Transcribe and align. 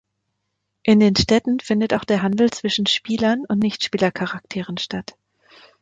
In 0.81 0.99
den 0.99 1.15
Städten 1.15 1.59
findet 1.59 1.93
auch 1.93 2.05
der 2.05 2.23
Handel 2.23 2.49
zwischen 2.49 2.87
Spielern 2.87 3.45
und 3.47 3.59
Nicht-Spieler-Charakteren 3.59 4.79
statt. 4.79 5.13